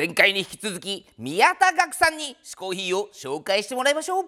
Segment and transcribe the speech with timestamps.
[0.00, 4.24] 前回に引き続き宮田岳さんに嗜好品を紹介してもらいましょう。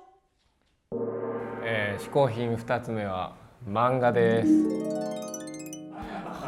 [1.65, 3.35] えー、嗜好品2つ目は
[3.67, 4.49] 漫画です。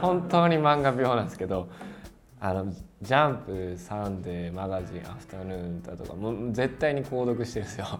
[0.03, 1.71] 本当に漫画病なんですけど
[2.39, 2.71] あの
[3.01, 7.99] ジャンプサンデーマガジンアフタヌーンだとかもう絶対に購読してるんですよ。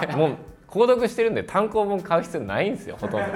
[0.00, 3.32] でもう購読してるんで単行本買う必要ないんですよほとんど。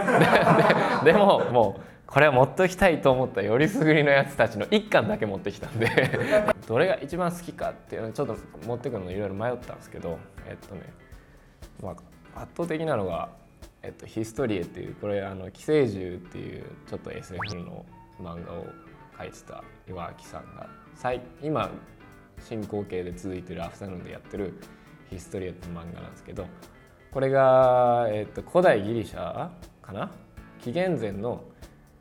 [1.05, 6.53] でででももうこれは持っときたいと思ったよりすぐりのやつたちの1巻だけ持ってきたんで。
[6.73, 8.37] どれが一番好きかっていうのをちょっと
[8.67, 10.91] 持ってくるのいろいろ迷ったんですけどえっとね
[11.83, 11.95] ま
[12.35, 13.29] あ圧倒的なのが
[13.83, 17.85] えっと、ヒストリエっていうこれあの寄生獣っていうちょっと SF の
[18.23, 18.67] 漫画を
[19.19, 20.69] 書いてた岩脇さんが
[21.43, 21.69] 今
[22.39, 24.55] 進行形で続いてるアフタヌーンでやってる
[25.11, 26.47] ヒストリエって漫画なんですけど
[27.11, 29.51] これが、えっと、古代ギリシャ
[29.83, 30.11] かな？
[30.61, 31.43] 紀元前の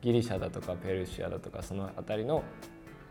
[0.00, 2.44] ギリシャだとかペルシアだとかその辺りの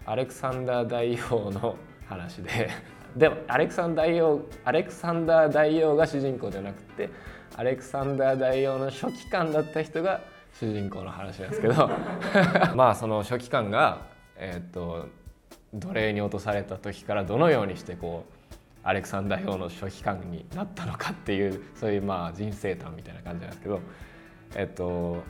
[0.06, 1.76] アレクサンダー大王の
[2.08, 2.70] 話で
[3.16, 7.10] でもアレクサンダー大王アレクサンダー大王が主人公じゃなくて
[7.56, 10.22] アレクサンダー大王の初期官だった人が
[10.54, 11.90] 主人公の話なんですけど。
[12.76, 14.02] まあその初期官が、
[14.36, 15.08] えーと、
[15.74, 23.80] 奴隷に落とされた時からどのようにしてこうアレクサンダー王の初期官になったのかっていうそういうまあ人生譚みたいな感じなんですけど。
[24.56, 25.24] えっ、ー、と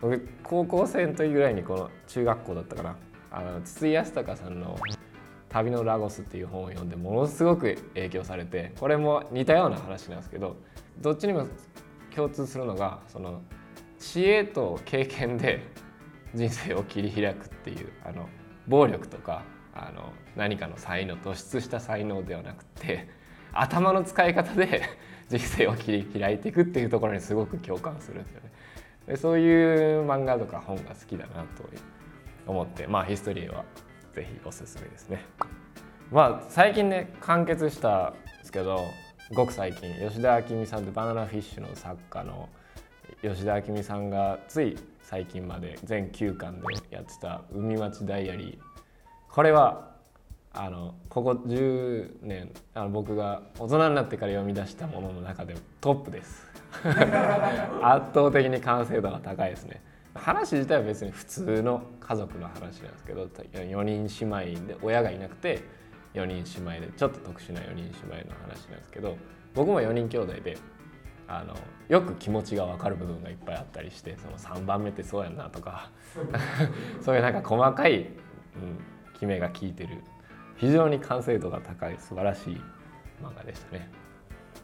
[0.00, 2.96] 僕高校生の時ぐらいにこの中学校だったかな。
[3.36, 4.78] あの筒井康隆さんの
[5.50, 10.56] 「旅のラゴス」っていう本を読んでものすごく影響されてこれも似たような話なんですけど
[11.00, 11.46] どっちにも
[12.14, 13.42] 共通するのがその
[13.98, 15.60] 知恵と経験で
[16.34, 18.26] 人生を切り開くっていうあの
[18.66, 19.42] 暴力とか
[19.74, 23.06] あの何かの才能突出した才能ではなくて
[23.52, 24.82] 頭の使い方で
[25.28, 28.50] 人生を切り開いていくっていうところにすごく共感するんですよね。
[29.08, 31.64] でそういう漫画とか本が好きだなと
[32.46, 33.64] 思ってまあヒストリーは
[34.12, 35.24] 是非おすすめですね。
[36.10, 38.80] まあ最近ね完結したんですけど
[39.34, 42.48] ごく最近吉田明美さんってバナナフィッシュの作家の
[43.22, 48.58] 吉田明美さんがつい最近まで全9巻でやってた「海町ダイアリー」
[49.32, 49.96] これは
[50.52, 56.46] あのここ10年あの僕が大人になってから読み出したものの中でトップです。
[57.82, 59.82] 圧倒的に完成度が高いですね。
[60.16, 65.62] 話自体は別に普通の家族の話なんですけど4人姉妹で親がいなくて
[66.14, 69.16] 4人姉妹でちょっと特殊な4人姉妹の話なんですけど
[69.54, 70.58] 僕も4人兄弟で
[71.28, 71.54] あの
[71.88, 75.90] よく気持ちが分かる部分がいっぱいあったりしてその3番目ってそうやんなとか
[77.02, 78.08] そういうなんか細かい、うん、
[79.14, 80.02] 決めが効いてる
[80.56, 82.60] 非常に完成度が高い素晴らしい
[83.22, 83.90] 漫画でしたね。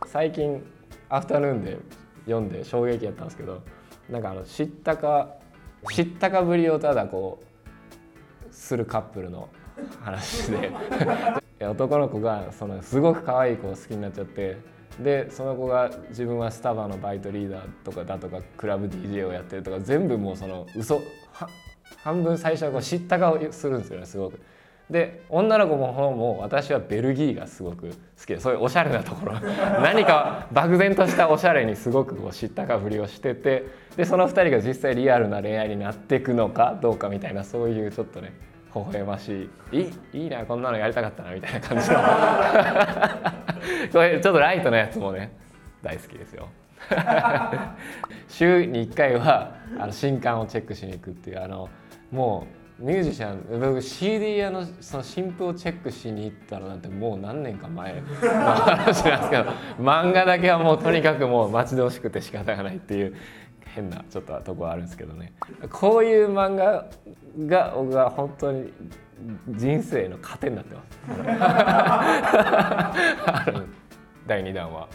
[0.07, 0.63] 最近
[1.09, 1.79] アフタヌーンで
[2.25, 3.63] 読んで衝撃やったんですけど
[4.09, 5.35] なんかあの知ったか
[5.91, 9.49] 知ったかぶりをただこうするカップルの
[10.01, 10.71] 話で
[11.67, 14.59] 男の子がそのすごく可愛い子を好きになっちゃって
[15.01, 21.01] でその子が自分はスタバのバイトリーダーとかだとかクラブ DJ をやってるとか全部もうその嘘
[22.03, 24.41] 半分最初はこう知った顔するんですよねすごく。
[24.93, 27.95] で女の子も方も私はベルギーがすごく好
[28.25, 29.41] きでそういうおしゃれなところ
[29.83, 33.65] 何か漠然としたおしゃれにすごくこう知ったかぶりをしてて
[33.97, 38.35] でその2人が実際リアルな恋愛になっていくのかどうかみたいなそういうちょっとね
[38.75, 39.79] 微笑ましい。
[39.79, 41.99] いいいいなこんなのやりたかったなみたいな感じの。
[43.93, 45.33] これちょっとライトなやつもね
[45.83, 46.49] 大好きですよ。
[48.29, 51.69] 週に1回はあの新刊をチェックしに行くっていうあの
[52.11, 58.25] もうミュージシャン僕 CD 屋のその新譜をチェックしに行ったのなんてもう何年か前の 話
[58.75, 59.17] なんですけど
[59.79, 63.15] 漫画だけはもうとにかくもう待ち遠しくて仕方がないっていう
[63.75, 65.33] 変なちょっととこはあるんですけどね。
[65.71, 66.87] こういう漫画
[67.47, 68.73] が僕は本当に
[69.49, 70.87] 人生の糧になってます。
[74.27, 74.89] 第2弾は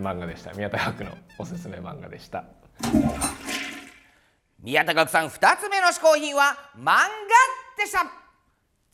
[0.00, 0.52] 漫画でした。
[0.54, 2.44] 宮田学のおすすめ漫画でした。
[4.64, 7.04] 宮田学さん2つ目の嗜好品は漫画
[7.76, 8.10] でした。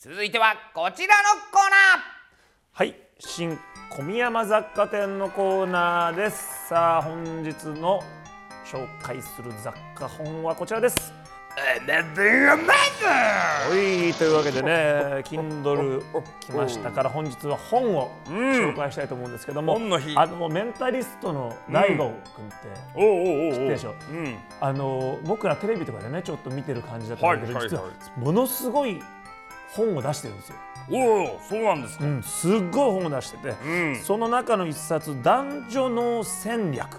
[0.00, 2.00] 続いてはこちらのコーナー。
[2.72, 3.56] はい新
[3.88, 6.66] 小宮山雑貨店のコーナーです。
[6.70, 8.00] さあ本日の
[8.66, 11.19] 紹介する雑貨本はこちらです。
[13.04, 16.02] はいというわけでね Kindle
[16.40, 27.84] 来ましたから本日は本を紹介したいと思うんですけども、うん、あのメンタリストの大悟君って知ってでしょ、うん、あの僕らテレビとかでねちょっと見てる感じだったんだけど、実は
[28.16, 29.00] ものすごい
[29.72, 30.56] 本を出してるんですよ。
[30.92, 33.54] おおそうなんですか、うん、すっごい本を出してて、
[34.02, 36.98] その中の一冊「男女の戦略」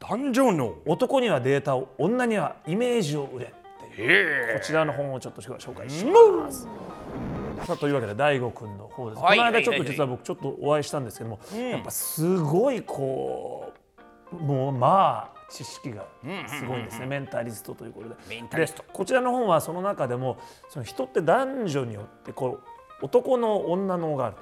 [0.00, 3.52] 男女の男にはデータを女にはイメージを売れ
[3.98, 6.68] こちらの本をちょっと紹介します。
[7.66, 9.38] さあというわけで大悟くんの方です、はい。
[9.38, 13.72] この間ちょっと実は僕ちょっとお会いしたんですけども、やっぱすごいこ
[14.32, 16.04] うもうまあ知識が
[16.46, 18.14] すごいんですね、メンタリストということで。
[18.28, 18.84] メンタリスト。
[18.84, 22.60] でこちらの本はその中でもその人って男女によってこ
[23.02, 24.36] う男の女のがある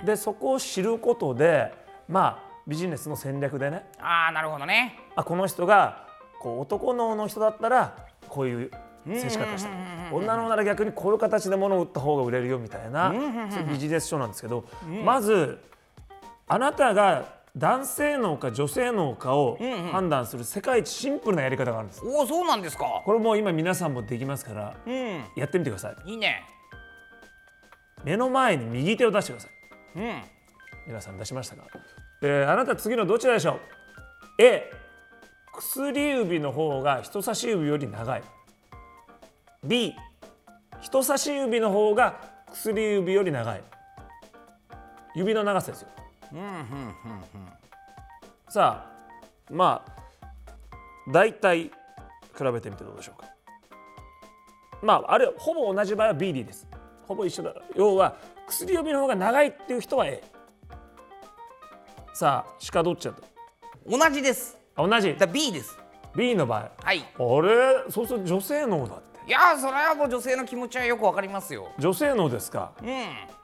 [0.00, 0.06] と。
[0.06, 1.72] でそこを知ることで
[2.08, 3.90] まあビジネスの戦略でね。
[3.98, 4.96] ああなるほどね。
[5.16, 6.06] あこの人が
[6.40, 8.70] こう男のの人だったらこういう
[9.06, 9.68] 接し方した
[10.12, 13.12] 女のなら逆にこういう形で物を売った方が売れるよみたいな
[13.68, 14.64] ビジネス書なんですけど
[15.04, 15.58] まず
[16.46, 19.58] あなたが男性脳か女性脳かを
[19.90, 22.02] 判断する世界一シンプルなやり方があるんです。
[22.04, 23.02] おおそうなんですか。
[23.04, 25.24] これもう今皆さんもできますからうん。
[25.34, 26.10] やってみてください。
[26.12, 26.42] いいね。
[28.04, 29.50] 目の前に右手を出してください。
[29.96, 30.22] うん。
[30.86, 31.64] 皆さん出しましたか、
[32.22, 33.60] えーあなた次のどちらでしょう
[34.38, 34.70] ？A
[35.60, 38.22] 薬指の方が人差し指より長い。
[39.62, 39.94] B
[40.80, 42.18] 人差し指の方が
[42.50, 43.62] 薬指より長い。
[45.14, 45.88] 指の長さですよ。
[48.48, 49.92] さあまあ
[51.12, 51.70] 大体比
[52.52, 53.28] べてみてどうでしょうか。
[54.82, 56.66] まああれほぼ同じ場合は BD です。
[57.06, 57.54] ほぼ一緒だ。
[57.76, 58.16] 要は
[58.46, 60.22] 薬指の方が長いっていう人は A
[62.14, 63.22] さあ鹿どっちだと？
[63.86, 64.56] 同じです。
[64.56, 65.16] あ同じ。
[65.16, 65.78] だ B です。
[66.14, 66.70] B の場合。
[66.82, 66.98] はい。
[66.98, 67.90] あれ？
[67.90, 69.28] そうすると女性脳だって。
[69.28, 71.68] いやーそれはもう女性の気持ちはよくわかりますよ。
[71.78, 72.72] 女性脳ですか？
[72.82, 72.88] うん。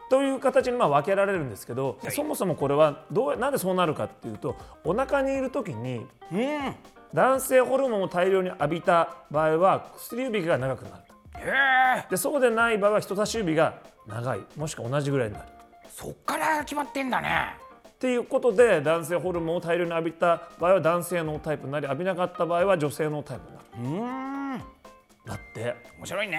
[0.09, 2.13] という形にまあ分けられるんですけど、はい。
[2.13, 6.39] そもそもこれはどうなんでそうなるかっていうとお腹にいる時にうん。
[6.39, 6.77] へ
[7.15, 11.03] 男性ホルモンを大量に浴びた場合は薬指が長くなる。
[11.39, 13.75] えでそうでない場合は人差し指が
[14.07, 14.41] 長い。
[14.57, 15.47] もしくは同じぐらいになる。
[15.89, 17.55] そっから決まってんだね
[17.97, 24.65] っていうことで男性ホルモンを大量に浴びた場合は男性のタイプになり浴びなかった場合は女性のタイプになる。
[25.25, 25.75] だって。
[25.99, 26.39] 面白いね。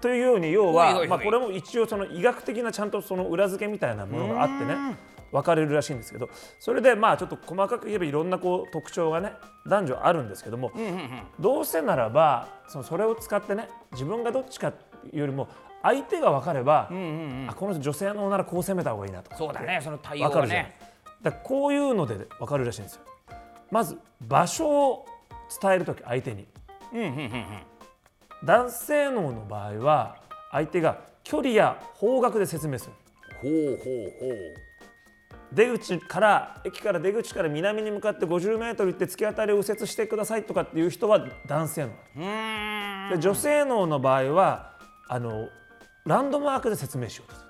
[0.00, 4.76] というように要はまあこれも一応その医学的なちゃんとその裏付けみたいなものがあってね
[5.32, 6.28] 分かれるらしいんですけど
[6.60, 9.32] それでまあちょっと細かく言えばいろんなこう特徴がね
[9.66, 10.72] 男女あるんですけども
[11.40, 14.74] どうせならばそのそれを使ってね自分がどっちか
[15.12, 15.48] よりも
[15.84, 16.88] 相手が分かれば
[17.46, 19.36] あこの人女性のならこう攻めた方がいいなとか。
[19.36, 20.78] そうだねその対応分かるじゃないがね
[21.22, 23.02] だこういうので分かるらしいんですよ。
[23.70, 25.06] まず場所を
[25.60, 26.46] 伝える時相手に。
[26.92, 27.46] うんうんうんうん。
[28.44, 30.16] 男性脳の場合は
[30.50, 32.92] 相手が距離や方角で説明する。
[33.42, 34.74] ほうほうほう。
[35.52, 43.18] 出口から駅から出口から南に向かって50メートル行って突き当たりを右折してくださいとかっていう人は男性脳。
[43.18, 44.72] 女性脳の場合は
[45.08, 45.48] あの
[46.06, 47.46] ランドマークで説明しようとす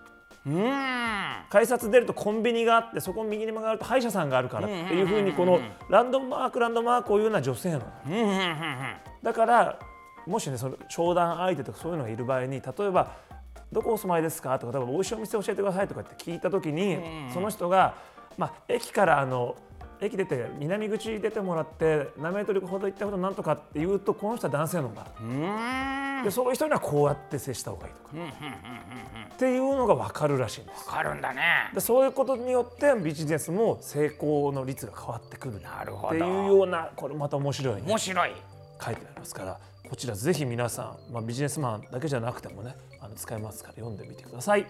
[0.46, 0.52] る。
[0.54, 1.44] うーん。
[1.50, 8.20] 改札出るとコンビニがあってそこを右に曲がると歯医者さんがあるからっていうふうにこのランドマークランドマークを言うのは女性脳うんうん。
[8.20, 8.34] うんうん
[9.22, 9.78] だから
[10.26, 13.12] もしねその商談相手とかそういうのがいる場合に例えば
[13.72, 16.98] 「どこお住まいですか?」とか多分美味しいお店教えてください」とかって聞いた時に、
[17.32, 17.94] その人が、
[18.38, 19.54] まあ、駅からあの
[20.00, 25.26] 駅出て南口出てもらって何メートルほど行ったことなんとかって言うとこの人は男性のがうー
[26.00, 28.08] んでそういう人にはこうやって接した方がいいとか、
[29.34, 30.88] っていうのが分かるらしいんです。
[30.88, 31.70] わかるんだね。
[31.74, 35.60] でそういうことによってビジネスも成功の率が変わってくる。
[35.60, 36.08] なるほど。
[36.08, 37.82] っていうようなこれまた面白いね。
[37.86, 38.32] 面白い。
[38.82, 44.66] 書いてありますからこちらぜひ皆さん、まあ、ビジネスマンだけじゃなくてもねあの使えますから読んでみてください。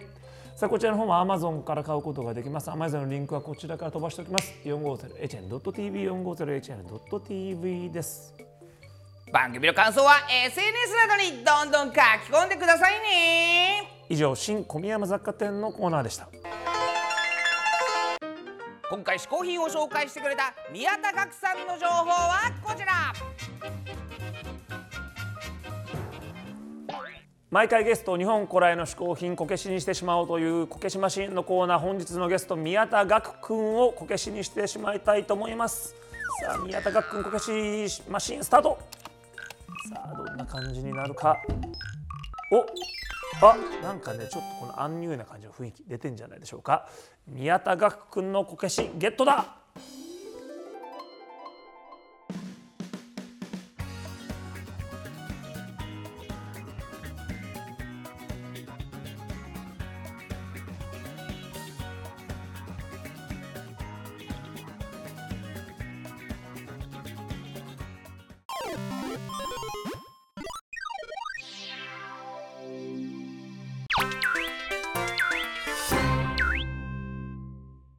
[0.55, 2.69] さあこちらの方も Amazon から買うことができます。
[2.69, 4.53] Amazon のリンクはこちらから飛ばしておきます。
[4.63, 8.33] 450hn.tv 450hn.tv です
[9.35, 10.13] 番組の感想は
[10.45, 14.05] SNS などにどんどん書き込んでくださいね。
[14.07, 16.29] 以上新小宮山雑貨店のコーナーでした。
[18.89, 23.11] 今回試行品を紹介してくれた宮田岳さんの情報はこちら。
[27.51, 35.93] 毎回ゲストを日本古来の嗜好品こけしにしてしまおうというこけしマシンのコーナー本日のゲスト宮田岳くんをこけしにしてしまいたいと思います。
[36.41, 38.79] さあ宮田岳くんこけしマシンスタート
[39.87, 41.37] さあどんな感じになるか。
[42.51, 42.65] お
[43.45, 46.87] あなんかねちょっとこのアンニュイな感じの雰囲気出てんじゃないでしょうか。
[47.27, 49.64] 宮田岳くんのこけしゲットだ。